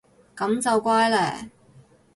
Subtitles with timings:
[0.35, 1.51] 噉就乖嘞